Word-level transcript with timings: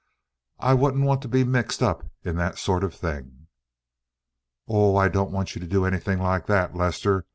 I 0.57 0.73
wouldn't 0.73 1.03
want 1.05 1.21
to 1.21 1.27
be 1.27 1.43
mixed 1.43 1.83
up 1.83 2.07
in 2.23 2.35
that 2.37 2.57
sort 2.57 2.83
of 2.83 2.91
thing." 2.95 3.45
"Oh, 4.67 4.95
I 4.95 5.07
don't 5.07 5.29
want 5.29 5.53
you 5.53 5.61
to 5.61 5.67
do 5.67 5.85
anything 5.85 6.17
like 6.17 6.47
that, 6.47 6.73
Lester. 6.75 7.27